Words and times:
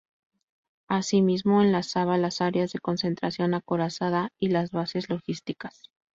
Asimismo 0.89 1.61
enlazaba 1.61 2.17
las 2.17 2.41
áreas 2.41 2.73
de 2.73 2.79
concentración 2.79 3.53
acorazada 3.53 4.31
y 4.39 4.47
las 4.49 4.71
bases 4.71 5.09
logísticas. 5.11 5.83